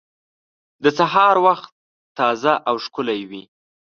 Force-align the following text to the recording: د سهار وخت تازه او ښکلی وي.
د 0.83 0.85
سهار 0.97 1.35
وخت 1.45 1.71
تازه 2.17 2.53
او 2.69 2.75
ښکلی 2.85 3.21
وي. 3.29 3.43